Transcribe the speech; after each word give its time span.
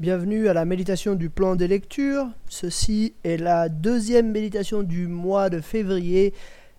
Bienvenue 0.00 0.48
à 0.48 0.54
la 0.54 0.64
méditation 0.64 1.14
du 1.14 1.28
plan 1.28 1.56
des 1.56 1.68
lectures. 1.68 2.26
Ceci 2.48 3.12
est 3.22 3.36
la 3.36 3.68
deuxième 3.68 4.30
méditation 4.30 4.82
du 4.82 5.06
mois 5.06 5.50
de 5.50 5.60
février. 5.60 6.32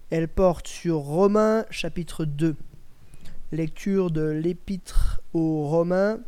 Elle 0.09 0.27
porte 0.27 0.67
sur 0.67 0.95
Romains 0.95 1.67
chapitre 1.69 2.25
2. 2.25 2.55
Lecture 3.51 4.09
de 4.09 4.23
l'épître 4.23 5.21
aux 5.35 5.67
Romains 5.67 6.19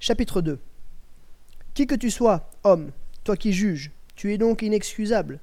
chapitre 0.00 0.40
2. 0.40 0.58
Qui 1.74 1.86
que 1.86 1.94
tu 1.94 2.10
sois, 2.10 2.50
homme, 2.64 2.90
toi 3.22 3.36
qui 3.36 3.52
juges, 3.52 3.92
tu 4.16 4.32
es 4.32 4.36
donc 4.36 4.62
inexcusable. 4.62 5.38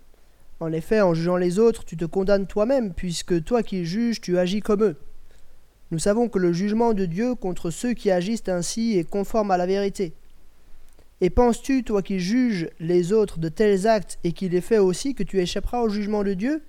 En 0.60 0.74
effet, 0.74 1.00
en 1.00 1.14
jugeant 1.14 1.38
les 1.38 1.60
autres, 1.60 1.86
tu 1.86 1.96
te 1.96 2.04
condamnes 2.04 2.46
toi-même, 2.46 2.94
puisque 2.94 3.42
toi 3.46 3.64
qui 3.64 3.86
juges, 3.86 4.20
tu 4.20 4.38
agis 4.38 4.60
comme 4.60 4.84
eux. 4.84 4.98
Nous 5.92 6.00
savons 6.00 6.28
que 6.28 6.40
le 6.40 6.52
jugement 6.52 6.94
de 6.94 7.06
Dieu 7.06 7.36
contre 7.36 7.70
ceux 7.70 7.94
qui 7.94 8.12
agissent 8.12 8.50
ainsi 8.50 8.98
est 8.98 9.10
conforme 9.10 9.52
à 9.52 9.56
la 9.56 9.66
vérité. 9.66 10.14
Et 11.22 11.30
penses-tu, 11.30 11.84
toi 11.84 12.02
qui 12.02 12.20
juges 12.20 12.70
les 12.80 13.12
autres 13.12 13.40
de 13.40 13.50
tels 13.50 13.88
actes 13.88 14.20
et 14.24 14.32
qui 14.32 14.48
les 14.48 14.62
fais 14.62 14.78
aussi, 14.78 15.14
que 15.14 15.24
tu 15.24 15.40
échapperas 15.40 15.82
au 15.82 15.90
jugement 15.90 16.24
de 16.24 16.34
Dieu? 16.34 16.64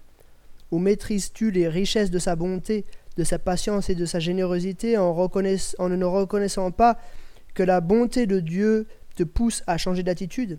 Ou 0.72 0.78
maîtrises-tu 0.78 1.52
les 1.52 1.68
richesses 1.68 2.10
de 2.10 2.18
sa 2.18 2.34
bonté, 2.34 2.84
de 3.16 3.22
sa 3.22 3.38
patience 3.38 3.90
et 3.90 3.94
de 3.94 4.04
sa 4.06 4.18
générosité 4.18 4.98
en, 4.98 5.14
ne 5.14 6.04
reconnaissant 6.04 6.70
pas 6.72 6.98
que 7.54 7.62
la 7.62 7.80
bonté 7.80 8.26
de 8.26 8.40
Dieu 8.40 8.86
te 9.14 9.22
pousse 9.22 9.62
à 9.68 9.78
changer 9.78 10.02
d'attitude? 10.02 10.58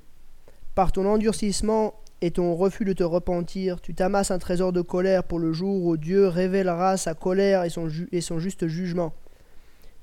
Par 0.73 0.93
ton 0.93 1.05
endurcissement 1.05 1.95
et 2.21 2.31
ton 2.31 2.55
refus 2.55 2.85
de 2.85 2.93
te 2.93 3.03
repentir, 3.03 3.81
tu 3.81 3.93
t'amasses 3.93 4.31
un 4.31 4.39
trésor 4.39 4.71
de 4.71 4.81
colère 4.81 5.25
pour 5.25 5.39
le 5.39 5.51
jour 5.51 5.85
où 5.85 5.97
Dieu 5.97 6.27
révélera 6.27 6.95
sa 6.95 7.13
colère 7.13 7.63
et 7.65 8.21
son 8.21 8.39
juste 8.39 8.67
jugement. 8.67 9.13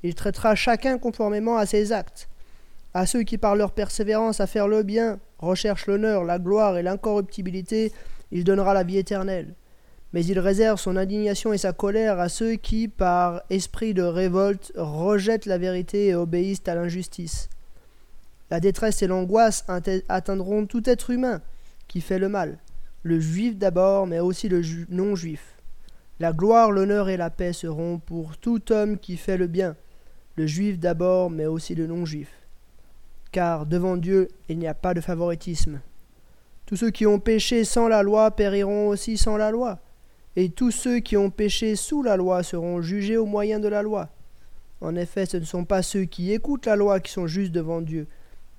Il 0.02 0.14
traitera 0.14 0.54
chacun 0.54 0.98
conformément 0.98 1.56
à 1.56 1.64
ses 1.64 1.92
actes. 1.92 2.28
À 2.94 3.04
ceux 3.04 3.22
qui 3.22 3.36
par 3.36 3.54
leur 3.54 3.72
persévérance 3.72 4.40
à 4.40 4.46
faire 4.46 4.66
le 4.66 4.82
bien 4.82 5.20
recherchent 5.38 5.86
l'honneur, 5.86 6.24
la 6.24 6.38
gloire 6.38 6.78
et 6.78 6.82
l'incorruptibilité, 6.82 7.92
il 8.32 8.44
donnera 8.44 8.72
la 8.72 8.82
vie 8.82 8.96
éternelle. 8.96 9.54
Mais 10.14 10.24
il 10.24 10.38
réserve 10.38 10.80
son 10.80 10.96
indignation 10.96 11.52
et 11.52 11.58
sa 11.58 11.74
colère 11.74 12.18
à 12.18 12.30
ceux 12.30 12.54
qui, 12.54 12.88
par 12.88 13.42
esprit 13.50 13.92
de 13.92 14.02
révolte, 14.02 14.72
rejettent 14.74 15.44
la 15.44 15.58
vérité 15.58 16.08
et 16.08 16.14
obéissent 16.14 16.66
à 16.66 16.74
l'injustice. 16.74 17.50
La 18.50 18.58
détresse 18.58 19.02
et 19.02 19.06
l'angoisse 19.06 19.66
atteindront 20.08 20.64
tout 20.64 20.88
être 20.88 21.10
humain 21.10 21.42
qui 21.88 22.00
fait 22.00 22.18
le 22.18 22.30
mal, 22.30 22.58
le 23.02 23.20
juif 23.20 23.58
d'abord, 23.58 24.06
mais 24.06 24.20
aussi 24.20 24.48
le 24.48 24.62
non-juif. 24.88 25.56
La 26.20 26.32
gloire, 26.32 26.72
l'honneur 26.72 27.10
et 27.10 27.18
la 27.18 27.28
paix 27.28 27.52
seront 27.52 27.98
pour 27.98 28.38
tout 28.38 28.72
homme 28.72 28.98
qui 28.98 29.18
fait 29.18 29.36
le 29.36 29.46
bien, 29.46 29.76
le 30.36 30.46
juif 30.46 30.78
d'abord, 30.78 31.28
mais 31.28 31.46
aussi 31.46 31.74
le 31.74 31.86
non-juif 31.86 32.37
car 33.32 33.66
devant 33.66 33.96
Dieu 33.96 34.28
il 34.48 34.58
n'y 34.58 34.66
a 34.66 34.74
pas 34.74 34.94
de 34.94 35.00
favoritisme. 35.00 35.80
Tous 36.66 36.76
ceux 36.76 36.90
qui 36.90 37.06
ont 37.06 37.18
péché 37.18 37.64
sans 37.64 37.88
la 37.88 38.02
loi 38.02 38.30
périront 38.30 38.88
aussi 38.88 39.16
sans 39.16 39.36
la 39.36 39.50
loi, 39.50 39.78
et 40.36 40.50
tous 40.50 40.70
ceux 40.70 41.00
qui 41.00 41.16
ont 41.16 41.30
péché 41.30 41.76
sous 41.76 42.02
la 42.02 42.16
loi 42.16 42.42
seront 42.42 42.80
jugés 42.80 43.16
au 43.16 43.26
moyen 43.26 43.58
de 43.58 43.68
la 43.68 43.82
loi. 43.82 44.10
En 44.80 44.94
effet, 44.94 45.26
ce 45.26 45.36
ne 45.38 45.44
sont 45.44 45.64
pas 45.64 45.82
ceux 45.82 46.04
qui 46.04 46.32
écoutent 46.32 46.66
la 46.66 46.76
loi 46.76 47.00
qui 47.00 47.10
sont 47.10 47.26
justes 47.26 47.52
devant 47.52 47.80
Dieu, 47.80 48.06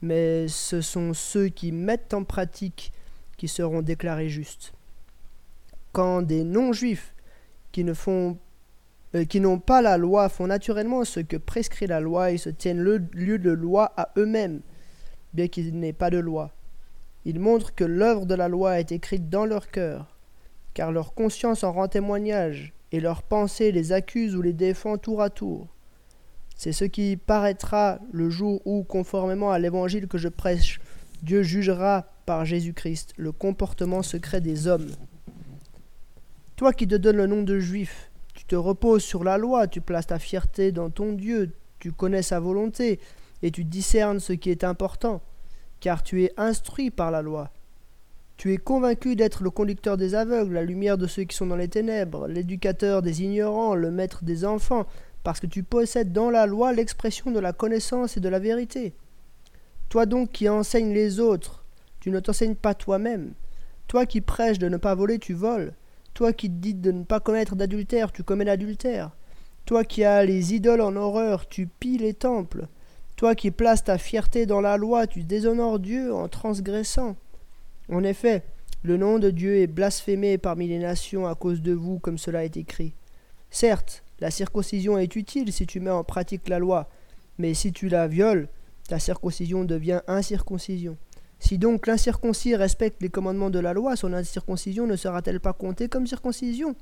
mais 0.01 0.47
ce 0.47 0.81
sont 0.81 1.13
ceux 1.13 1.47
qui 1.47 1.71
mettent 1.71 2.13
en 2.13 2.23
pratique 2.23 2.91
qui 3.37 3.47
seront 3.47 3.81
déclarés 3.81 4.29
justes. 4.29 4.73
Quand 5.93 6.21
des 6.21 6.43
non-juifs 6.43 7.15
qui 7.71 7.83
ne 7.83 7.93
font 7.93 8.37
qui 9.29 9.39
n'ont 9.39 9.59
pas 9.59 9.81
la 9.81 9.97
loi 9.97 10.29
font 10.29 10.47
naturellement 10.47 11.03
ce 11.03 11.19
que 11.19 11.37
prescrit 11.37 11.87
la 11.87 11.99
loi 11.99 12.31
et 12.31 12.37
se 12.37 12.49
tiennent 12.49 12.81
le 12.81 12.97
lieu 13.13 13.39
de 13.39 13.51
loi 13.51 13.91
à 13.97 14.09
eux-mêmes, 14.17 14.61
bien 15.33 15.47
qu'il 15.47 15.77
n'ait 15.79 15.93
pas 15.93 16.09
de 16.09 16.19
loi. 16.19 16.51
Ils 17.25 17.39
montrent 17.39 17.73
que 17.73 17.83
l'œuvre 17.83 18.25
de 18.25 18.35
la 18.35 18.47
loi 18.47 18.79
est 18.79 18.91
écrite 18.91 19.29
dans 19.29 19.45
leur 19.45 19.69
cœur, 19.71 20.15
car 20.73 20.91
leur 20.91 21.13
conscience 21.13 21.63
en 21.63 21.71
rend 21.71 21.87
témoignage, 21.87 22.73
et 22.91 22.99
leur 22.99 23.23
pensée 23.23 23.71
les 23.71 23.91
accuse 23.91 24.35
ou 24.35 24.41
les 24.41 24.53
défend 24.53 24.97
tour 24.97 25.21
à 25.21 25.29
tour. 25.29 25.67
C'est 26.55 26.71
ce 26.71 26.85
qui 26.85 27.17
paraîtra 27.17 27.99
le 28.11 28.29
jour 28.29 28.61
où, 28.65 28.83
conformément 28.83 29.51
à 29.51 29.59
l'évangile 29.59 30.07
que 30.07 30.17
je 30.17 30.27
prêche, 30.27 30.79
Dieu 31.23 31.43
jugera 31.43 32.05
par 32.25 32.45
Jésus-Christ 32.45 33.13
le 33.17 33.31
comportement 33.31 34.03
secret 34.03 34.41
des 34.41 34.67
hommes. 34.67 34.89
Toi 36.55 36.73
qui 36.73 36.87
te 36.87 36.95
donnes 36.95 37.17
le 37.17 37.27
nom 37.27 37.43
de 37.43 37.59
juif, 37.59 38.08
tu 38.39 38.45
te 38.45 38.55
reposes 38.55 39.03
sur 39.03 39.25
la 39.25 39.37
loi, 39.37 39.67
tu 39.67 39.81
places 39.81 40.07
ta 40.07 40.17
fierté 40.17 40.71
dans 40.71 40.89
ton 40.89 41.11
Dieu, 41.11 41.51
tu 41.77 41.91
connais 41.91 42.21
sa 42.21 42.39
volonté, 42.39 43.01
et 43.43 43.51
tu 43.51 43.65
discernes 43.65 44.21
ce 44.21 44.31
qui 44.31 44.49
est 44.49 44.63
important, 44.63 45.21
car 45.81 46.03
tu 46.03 46.23
es 46.23 46.31
instruit 46.37 46.89
par 46.89 47.11
la 47.11 47.21
loi. 47.21 47.51
Tu 48.37 48.53
es 48.53 48.57
convaincu 48.57 49.17
d'être 49.17 49.43
le 49.43 49.49
conducteur 49.49 49.97
des 49.97 50.15
aveugles, 50.15 50.53
la 50.53 50.63
lumière 50.63 50.97
de 50.97 51.05
ceux 51.05 51.25
qui 51.25 51.35
sont 51.35 51.47
dans 51.47 51.57
les 51.57 51.67
ténèbres, 51.67 52.29
l'éducateur 52.29 53.01
des 53.01 53.23
ignorants, 53.23 53.75
le 53.75 53.91
maître 53.91 54.23
des 54.23 54.45
enfants, 54.45 54.87
parce 55.21 55.41
que 55.41 55.47
tu 55.47 55.63
possèdes 55.63 56.13
dans 56.13 56.29
la 56.29 56.45
loi 56.45 56.71
l'expression 56.71 57.31
de 57.31 57.41
la 57.41 57.51
connaissance 57.51 58.15
et 58.15 58.21
de 58.21 58.29
la 58.29 58.39
vérité. 58.39 58.93
Toi 59.89 60.05
donc 60.05 60.31
qui 60.31 60.47
enseignes 60.47 60.93
les 60.93 61.19
autres, 61.19 61.65
tu 61.99 62.09
ne 62.09 62.21
t'enseignes 62.21 62.55
pas 62.55 62.73
toi-même. 62.73 63.33
Toi 63.89 64.05
qui 64.05 64.21
prêches 64.21 64.59
de 64.59 64.69
ne 64.69 64.77
pas 64.77 64.95
voler, 64.95 65.19
tu 65.19 65.33
voles. 65.33 65.73
Toi 66.13 66.33
qui 66.33 66.49
dis 66.49 66.73
de 66.73 66.91
ne 66.91 67.03
pas 67.03 67.19
commettre 67.19 67.55
d'adultère, 67.55 68.11
tu 68.11 68.23
commets 68.23 68.45
l'adultère. 68.45 69.11
Toi 69.65 69.83
qui 69.83 70.03
as 70.03 70.25
les 70.25 70.53
idoles 70.53 70.81
en 70.81 70.95
horreur, 70.95 71.47
tu 71.47 71.67
pilles 71.67 71.99
les 71.99 72.13
temples. 72.13 72.67
Toi 73.15 73.35
qui 73.35 73.51
places 73.51 73.83
ta 73.83 73.97
fierté 73.97 74.45
dans 74.45 74.61
la 74.61 74.77
loi, 74.77 75.05
tu 75.05 75.23
déshonores 75.23 75.79
Dieu 75.79 76.13
en 76.13 76.27
transgressant. 76.27 77.15
En 77.91 78.03
effet, 78.03 78.43
le 78.81 78.97
nom 78.97 79.19
de 79.19 79.29
Dieu 79.29 79.57
est 79.57 79.67
blasphémé 79.67 80.37
parmi 80.37 80.67
les 80.67 80.79
nations 80.79 81.27
à 81.27 81.35
cause 81.35 81.61
de 81.61 81.73
vous, 81.73 81.99
comme 81.99 82.17
cela 82.17 82.45
est 82.45 82.57
écrit. 82.57 82.93
Certes, 83.49 84.03
la 84.19 84.31
circoncision 84.31 84.97
est 84.97 85.15
utile 85.15 85.51
si 85.51 85.67
tu 85.67 85.79
mets 85.79 85.89
en 85.89 86.03
pratique 86.03 86.47
la 86.47 86.59
loi, 86.59 86.89
mais 87.37 87.53
si 87.53 87.73
tu 87.73 87.89
la 87.89 88.07
violes, 88.07 88.47
ta 88.87 88.99
circoncision 88.99 89.65
devient 89.65 90.01
incirconcision. 90.07 90.97
Si 91.39 91.57
donc 91.57 91.87
l'incirconcis 91.87 92.55
respecte 92.55 93.01
les 93.01 93.09
commandements 93.09 93.49
de 93.49 93.59
la 93.59 93.73
loi, 93.73 93.95
son 93.95 94.13
incirconcision 94.13 94.85
ne 94.85 94.95
sera-t-elle 94.95 95.39
pas 95.39 95.53
comptée 95.53 95.87
comme 95.87 96.05
circoncision? 96.05 96.75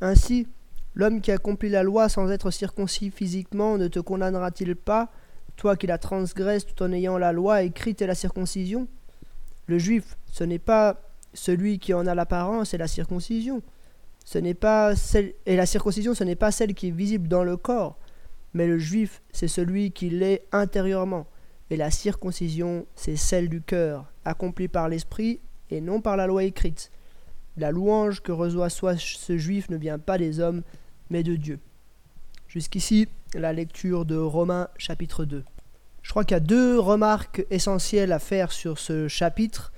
Ainsi, 0.00 0.46
l'homme 0.94 1.20
qui 1.20 1.32
accomplit 1.32 1.68
la 1.68 1.82
loi 1.82 2.08
sans 2.08 2.30
être 2.30 2.50
circoncis 2.50 3.10
physiquement 3.10 3.78
ne 3.78 3.88
te 3.88 3.98
condamnera-t-il 3.98 4.76
pas, 4.76 5.10
toi 5.56 5.76
qui 5.76 5.86
la 5.86 5.98
transgresses 5.98 6.64
tout 6.64 6.82
en 6.82 6.92
ayant 6.92 7.18
la 7.18 7.32
loi 7.32 7.62
écrite 7.62 8.02
et 8.02 8.06
la 8.06 8.14
circoncision? 8.14 8.86
Le 9.66 9.78
juif, 9.78 10.16
ce 10.30 10.44
n'est 10.44 10.58
pas 10.58 11.00
celui 11.34 11.78
qui 11.78 11.92
en 11.92 12.06
a 12.06 12.14
l'apparence 12.14 12.74
et 12.74 12.78
la 12.78 12.88
circoncision. 12.88 13.62
Ce 14.24 14.38
n'est 14.38 14.54
pas 14.54 14.94
celle, 14.94 15.34
et 15.46 15.56
la 15.56 15.66
circoncision, 15.66 16.14
ce 16.14 16.22
n'est 16.22 16.36
pas 16.36 16.52
celle 16.52 16.74
qui 16.74 16.88
est 16.88 16.92
visible 16.92 17.26
dans 17.26 17.42
le 17.42 17.56
corps, 17.56 17.98
mais 18.54 18.68
le 18.68 18.78
juif, 18.78 19.22
c'est 19.32 19.48
celui 19.48 19.90
qui 19.90 20.10
l'est 20.10 20.46
intérieurement 20.52 21.26
et 21.72 21.76
la 21.76 21.90
circoncision, 21.90 22.84
c'est 22.96 23.16
celle 23.16 23.48
du 23.48 23.62
cœur, 23.62 24.04
accomplie 24.26 24.68
par 24.68 24.90
l'esprit 24.90 25.40
et 25.70 25.80
non 25.80 26.02
par 26.02 26.18
la 26.18 26.26
loi 26.26 26.44
écrite. 26.44 26.90
La 27.56 27.70
louange 27.70 28.20
que 28.20 28.30
reçoit 28.30 28.68
soit 28.68 29.00
ce 29.00 29.38
juif 29.38 29.70
ne 29.70 29.78
vient 29.78 29.98
pas 29.98 30.18
des 30.18 30.38
hommes, 30.38 30.64
mais 31.08 31.22
de 31.22 31.34
Dieu. 31.34 31.60
Jusqu'ici, 32.46 33.08
la 33.32 33.54
lecture 33.54 34.04
de 34.04 34.18
Romains 34.18 34.68
chapitre 34.76 35.24
2. 35.24 35.44
Je 36.02 36.10
crois 36.10 36.24
qu'il 36.24 36.34
y 36.34 36.36
a 36.36 36.40
deux 36.40 36.78
remarques 36.78 37.46
essentielles 37.48 38.12
à 38.12 38.18
faire 38.18 38.52
sur 38.52 38.78
ce 38.78 39.08
chapitre. 39.08 39.72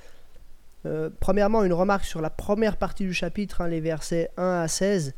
Euh, 0.87 1.11
premièrement, 1.21 1.63
une 1.63 1.73
remarque 1.73 2.07
sur 2.07 2.21
la 2.21 2.31
première 2.31 2.77
partie 2.77 3.05
du 3.05 3.15
chapitre, 3.15 3.61
hein, 3.61 3.69
les 3.69 3.81
versets 3.81 4.33
1 4.37 4.63
à 4.63 4.67
16. 4.67 5.15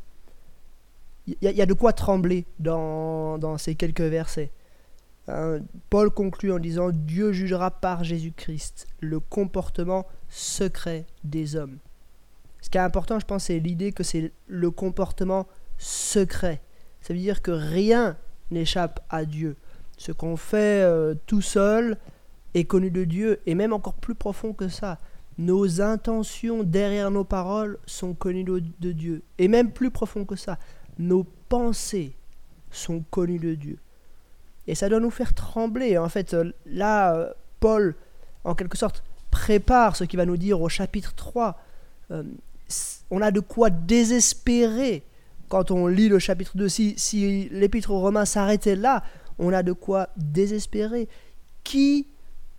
Il 1.25 1.37
y, 1.41 1.61
a 1.61 1.65
de 1.65 1.73
quoi 1.73 1.91
trembler 1.91 2.45
dans 2.59 3.57
ces 3.57 3.73
quelques 3.73 3.99
versets. 3.99 4.51
Hein, 5.27 5.59
Paul 5.89 6.09
conclut 6.09 6.53
en 6.53 6.59
disant 6.59 6.89
Dieu 6.91 7.33
jugera 7.33 7.71
par 7.71 8.03
Jésus-Christ 8.03 8.87
le 9.01 9.19
comportement 9.19 10.05
secret 10.29 11.05
des 11.23 11.55
hommes. 11.55 11.77
Ce 12.61 12.69
qui 12.69 12.77
est 12.77 12.81
important, 12.81 13.19
je 13.19 13.25
pense, 13.25 13.45
c'est 13.45 13.59
l'idée 13.59 13.91
que 13.91 14.03
c'est 14.03 14.31
le 14.47 14.71
comportement 14.71 15.47
secret. 15.77 16.61
Ça 17.01 17.13
veut 17.13 17.19
dire 17.19 17.41
que 17.41 17.51
rien 17.51 18.17
n'échappe 18.51 18.99
à 19.09 19.25
Dieu. 19.25 19.55
Ce 19.97 20.11
qu'on 20.11 20.37
fait 20.37 20.81
euh, 20.81 21.15
tout 21.25 21.41
seul 21.41 21.97
est 22.53 22.65
connu 22.65 22.91
de 22.91 23.03
Dieu, 23.03 23.39
et 23.45 23.55
même 23.55 23.73
encore 23.73 23.93
plus 23.93 24.15
profond 24.15 24.53
que 24.53 24.67
ça. 24.67 24.99
Nos 25.37 25.81
intentions 25.81 26.63
derrière 26.63 27.11
nos 27.11 27.23
paroles 27.23 27.77
sont 27.85 28.13
connues 28.13 28.43
de 28.43 28.91
Dieu. 28.91 29.21
Et 29.37 29.47
même 29.47 29.71
plus 29.71 29.91
profond 29.91 30.25
que 30.25 30.35
ça, 30.35 30.57
nos 30.97 31.23
pensées 31.47 32.15
sont 32.71 33.03
connues 33.11 33.39
de 33.39 33.53
Dieu. 33.53 33.77
Et 34.67 34.75
ça 34.75 34.89
doit 34.89 34.99
nous 34.99 35.11
faire 35.11 35.33
trembler. 35.33 35.97
En 35.97 36.09
fait, 36.09 36.33
euh, 36.33 36.51
là, 36.65 37.15
euh, 37.15 37.31
Paul, 37.59 37.95
en 38.43 38.55
quelque 38.55 38.77
sorte, 38.77 39.03
prépare 39.31 39.95
ce 39.95 40.03
qu'il 40.03 40.17
va 40.17 40.25
nous 40.25 40.37
dire 40.37 40.61
au 40.61 40.69
chapitre 40.69 41.13
3. 41.15 41.57
Euh, 42.11 42.23
on 43.09 43.21
a 43.21 43.31
de 43.31 43.39
quoi 43.39 43.69
désespérer 43.69 45.03
quand 45.49 45.71
on 45.71 45.87
lit 45.87 46.09
le 46.09 46.19
chapitre 46.19 46.57
2. 46.57 46.67
Si, 46.67 47.49
l'épître 47.51 47.91
aux 47.91 48.01
Romains 48.01 48.25
s'arrêtait 48.25 48.75
là, 48.75 49.03
on 49.39 49.53
a 49.53 49.63
de 49.63 49.71
quoi 49.71 50.09
désespérer. 50.17 51.07
Qui 51.63 52.07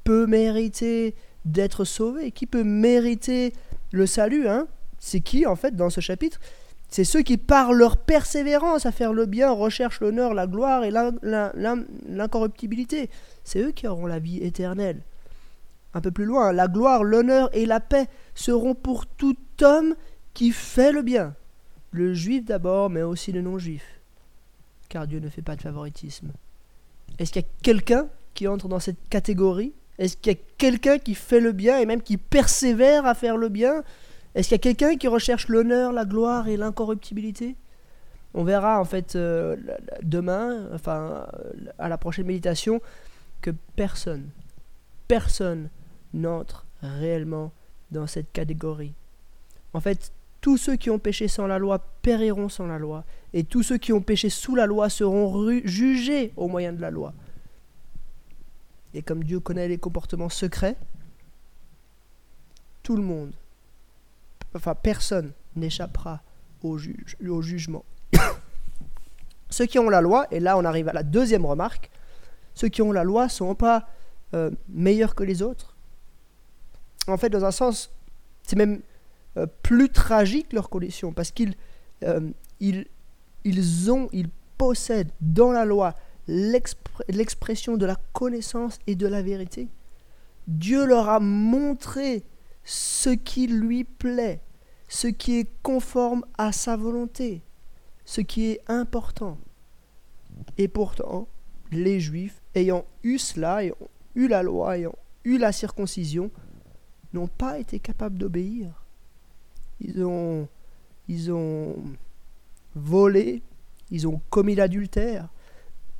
peut 0.04 0.26
mériter 0.26 1.14
d'être 1.44 1.84
sauvé? 1.84 2.31
Qui 2.31 2.46
peut 2.46 2.64
mériter 2.64 3.52
le 3.90 4.06
salut 4.06 4.49
hein? 4.49 4.66
C'est 4.99 5.20
qui 5.20 5.46
en 5.46 5.56
fait 5.56 5.76
dans 5.76 5.90
ce 5.90 6.00
chapitre? 6.00 6.40
C'est 6.88 7.05
ceux 7.05 7.23
qui 7.23 7.37
par 7.37 7.73
leur 7.73 7.99
persévérance 7.99 8.87
à 8.87 8.93
faire 8.93 9.12
le 9.12 9.26
bien 9.26 9.50
recherchent 9.50 10.00
l'honneur, 10.00 10.32
la 10.32 10.46
gloire 10.46 10.85
et 10.85 10.90
l'incorruptibilité. 10.90 13.11
C'est 13.44 13.61
eux 13.61 13.73
qui 13.73 13.87
auront 13.87 14.06
la 14.06 14.19
vie 14.19 14.38
éternelle. 14.38 15.02
Un 15.94 16.00
peu 16.00 16.11
plus 16.11 16.25
loin, 16.25 16.52
la 16.52 16.69
gloire, 16.69 17.05
l'honneur 17.05 17.50
et 17.52 17.67
la 17.67 17.81
paix 17.81 18.06
seront 18.35 18.75
pour 18.75 19.06
tout 19.06 19.37
homme 19.61 19.94
qui 20.32 20.50
fait 20.50 20.93
le 20.93 21.02
bien. 21.02 21.35
Le 21.90 22.14
juif 22.14 22.44
d'abord, 22.44 22.90
mais 22.90 23.02
aussi 23.02 23.32
le 23.32 23.43
non-juif. 23.43 23.85
Car 24.88 25.06
Dieu 25.06 25.20
ne 25.20 25.29
fait 25.29 25.43
pas 25.43 25.56
de 25.56 25.62
favoritisme. 25.62 26.32
Est-ce 27.19 27.32
qu'il 27.32 27.43
y 27.43 27.44
a 27.44 27.49
quelqu'un 27.62 28.08
qui 28.35 28.49
entre 28.49 28.69
dans 28.69 28.81
cette 28.81 29.08
catégorie? 29.11 29.73
Est-ce 29.99 30.17
qu'il 30.17 30.32
y 30.32 30.37
a 30.37 30.38
quelqu'un 30.56 30.99
qui 30.99 31.14
fait 31.14 31.40
le 31.40 31.52
bien 31.52 31.79
et 31.79 31.87
même 31.87 32.02
qui 32.02 32.17
persévère 32.17 33.05
à 33.05 33.14
faire 33.14 33.37
le 33.37 33.49
bien? 33.49 33.82
Est-ce 34.34 34.48
qu'il 34.48 34.54
y 34.54 34.60
a 34.60 34.75
quelqu'un 34.75 34.96
qui 34.96 35.08
recherche 35.08 35.48
l'honneur, 35.48 35.92
la 35.92 36.04
gloire 36.04 36.48
et 36.48 36.56
l'incorruptibilité? 36.56 37.56
On 38.34 38.44
verra 38.44 38.80
en 38.80 38.84
fait 38.84 39.16
euh, 39.16 39.56
demain, 40.02 40.69
enfin 40.75 41.26
à 41.78 41.88
la 41.88 41.98
prochaine 41.98 42.26
méditation, 42.26 42.80
que 43.40 43.50
personne, 43.75 44.28
personne 45.08 45.70
n'entre 46.12 46.66
réellement 46.82 47.52
dans 47.90 48.06
cette 48.06 48.30
catégorie. 48.32 48.92
En 49.72 49.80
fait, 49.80 50.12
tous 50.40 50.56
ceux 50.56 50.76
qui 50.76 50.90
ont 50.90 50.98
péché 50.98 51.26
sans 51.26 51.46
la 51.46 51.58
loi 51.58 51.78
périront 52.02 52.48
sans 52.48 52.66
la 52.66 52.78
loi, 52.78 53.04
et 53.32 53.44
tous 53.44 53.62
ceux 53.62 53.78
qui 53.78 53.92
ont 53.92 54.00
péché 54.00 54.30
sous 54.30 54.54
la 54.54 54.66
loi 54.66 54.88
seront 54.88 55.50
jugés 55.64 56.32
au 56.36 56.48
moyen 56.48 56.72
de 56.72 56.80
la 56.80 56.90
loi. 56.90 57.12
Et 58.94 59.02
comme 59.02 59.25
Dieu 59.25 59.40
connaît 59.40 59.69
les 59.69 59.78
comportements 59.78 60.28
secrets, 60.28 60.76
tout 62.82 62.96
le 62.96 63.02
monde, 63.02 63.32
enfin 64.58 64.75
personne 64.75 65.32
n'échappera 65.56 66.22
au, 66.62 66.76
jugement. 66.76 67.84
ceux 69.50 69.66
qui 69.66 69.78
ont 69.78 69.88
la 69.88 70.00
loi, 70.00 70.26
et 70.31 70.40
là 70.40 70.58
on 70.58 70.64
arrive 70.64 70.88
à 70.88 70.93
la 70.93 71.02
deuxième 71.02 71.46
remarque, 71.46 71.90
ceux 72.55 72.69
qui 72.69 72.82
ont 72.82 72.93
la 72.93 73.05
loi 73.05 73.25
ne 73.25 73.31
sont 73.31 73.55
pas 73.55 73.88
euh, 74.34 74.50
meilleurs 74.69 75.14
que 75.14 75.22
les 75.22 75.43
autres. 75.43 75.76
En 77.06 77.16
fait, 77.16 77.31
dans 77.31 77.44
un 77.44 77.50
sens, 77.50 77.90
c'est 78.43 78.56
même 78.56 78.81
euh, 79.37 79.46
plus 79.62 79.88
tragique 79.90 80.52
leur 80.52 80.69
condition, 80.69 81.12
parce 81.12 81.31
qu'ils 81.31 81.54
euh, 82.02 82.20
ont, 83.88 84.08
ils 84.12 84.28
possèdent 84.58 85.12
dans 85.20 85.52
la 85.52 85.64
loi 85.64 85.94
l'expression 86.26 87.76
de 87.76 87.87
la 87.87 87.96
connaissance 88.12 88.78
et 88.87 88.96
de 88.96 89.06
la 89.06 89.22
vérité. 89.22 89.69
Dieu 90.46 90.84
leur 90.84 91.08
a 91.08 91.20
montré 91.20 92.25
ce 92.64 93.11
qui 93.11 93.46
lui 93.46 93.84
plaît, 93.84 94.40
ce 94.88 95.06
qui 95.06 95.38
est 95.38 95.49
conforme 95.62 96.25
à 96.38 96.52
sa 96.52 96.76
volonté, 96.76 97.43
ce 98.05 98.20
qui 98.20 98.46
est 98.46 98.61
important. 98.67 99.38
Et 100.56 100.69
pourtant, 100.69 101.29
les 101.70 102.00
Juifs, 102.00 102.40
ayant 102.55 102.85
eu 103.02 103.19
cela, 103.19 103.62
ayant 103.62 103.76
eu 104.14 104.29
la 104.29 104.43
loi, 104.43 104.79
ayant 104.79 104.94
eu 105.25 105.38
la 105.38 105.52
circoncision, 105.52 106.31
n'ont 107.12 107.29
pas 107.29 107.58
été 107.58 107.79
capables 107.79 108.19
d'obéir. 108.19 108.85
Ils 109.81 110.05
ont, 110.05 110.49
ils 111.06 111.31
ont 111.31 111.76
volé, 112.75 113.43
ils 113.90 114.08
ont 114.08 114.20
commis 114.31 114.55
l'adultère, 114.55 115.29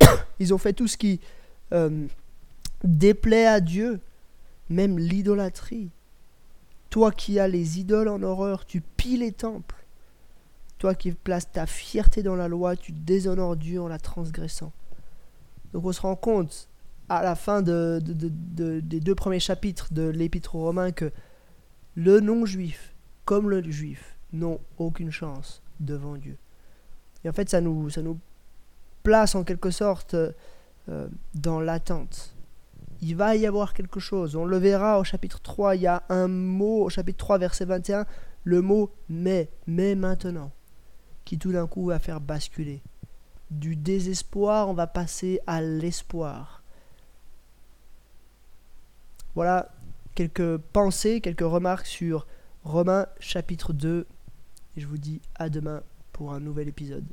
ils 0.39 0.53
ont 0.53 0.57
fait 0.57 0.73
tout 0.73 0.87
ce 0.87 0.97
qui 0.97 1.19
euh, 1.73 2.07
déplaît 2.83 3.47
à 3.47 3.59
Dieu, 3.59 3.99
même 4.69 4.97
l'idolâtrie. 4.97 5.91
Toi 6.89 7.11
qui 7.11 7.39
as 7.39 7.47
les 7.47 7.79
idoles 7.79 8.07
en 8.07 8.21
horreur, 8.23 8.65
tu 8.65 8.81
pilles 8.81 9.17
les 9.17 9.31
temples. 9.31 9.85
Toi 10.77 10.95
qui 10.95 11.11
places 11.11 11.51
ta 11.51 11.65
fierté 11.65 12.23
dans 12.23 12.35
la 12.35 12.47
loi, 12.47 12.75
tu 12.75 12.91
déshonores 12.91 13.57
Dieu 13.57 13.81
en 13.81 13.87
la 13.87 13.99
transgressant. 13.99 14.71
Donc 15.73 15.85
on 15.85 15.91
se 15.91 16.01
rend 16.01 16.15
compte 16.15 16.67
à 17.09 17.23
la 17.23 17.35
fin 17.35 17.61
de, 17.61 17.99
des 18.01 18.99
deux 18.99 19.15
premiers 19.15 19.39
chapitres 19.39 19.93
de 19.93 20.07
l'Épître 20.07 20.55
aux 20.55 20.61
Romains 20.61 20.91
que 20.91 21.11
le 21.95 22.19
non-juif 22.19 22.93
comme 23.25 23.49
le 23.49 23.61
juif 23.69 24.17
n'ont 24.31 24.59
aucune 24.77 25.11
chance 25.11 25.61
devant 25.79 26.15
Dieu. 26.15 26.37
Et 27.23 27.29
en 27.29 27.33
fait, 27.33 27.49
ça 27.49 27.61
nous, 27.61 27.89
ça 27.89 28.01
nous 28.01 28.19
place 29.03 29.35
en 29.35 29.43
quelque 29.43 29.71
sorte 29.71 30.15
euh, 30.15 31.07
dans 31.35 31.59
l'attente. 31.59 32.33
Il 33.01 33.15
va 33.15 33.35
y 33.35 33.45
avoir 33.45 33.73
quelque 33.73 33.99
chose. 33.99 34.35
On 34.35 34.45
le 34.45 34.57
verra 34.57 34.99
au 34.99 35.03
chapitre 35.03 35.39
3, 35.41 35.75
il 35.75 35.83
y 35.83 35.87
a 35.87 36.03
un 36.09 36.27
mot, 36.27 36.83
au 36.83 36.89
chapitre 36.89 37.17
3, 37.17 37.37
verset 37.37 37.65
21, 37.65 38.05
le 38.43 38.61
mot 38.61 38.91
mais, 39.07 39.49
mais 39.67 39.95
maintenant, 39.95 40.51
qui 41.25 41.37
tout 41.37 41.51
d'un 41.51 41.67
coup 41.67 41.85
va 41.85 41.99
faire 41.99 42.21
basculer. 42.21 42.81
Du 43.51 43.75
désespoir, 43.75 44.69
on 44.69 44.73
va 44.73 44.87
passer 44.87 45.39
à 45.47 45.61
l'espoir. 45.61 46.61
Voilà 49.35 49.71
quelques 50.15 50.57
pensées, 50.57 51.21
quelques 51.21 51.41
remarques 51.41 51.85
sur 51.85 52.27
Romains 52.63 53.07
chapitre 53.19 53.73
2. 53.73 54.05
Et 54.75 54.81
je 54.81 54.87
vous 54.87 54.97
dis 54.97 55.21
à 55.35 55.49
demain 55.49 55.81
pour 56.11 56.33
un 56.33 56.39
nouvel 56.39 56.67
épisode. 56.67 57.05